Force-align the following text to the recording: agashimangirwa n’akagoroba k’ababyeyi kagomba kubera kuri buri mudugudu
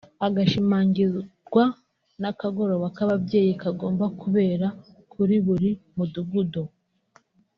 agashimangirwa 0.27 1.63
n’akagoroba 2.21 2.87
k’ababyeyi 2.95 3.51
kagomba 3.61 4.05
kubera 4.21 4.67
kuri 5.13 5.35
buri 5.45 5.69
mudugudu 5.95 6.63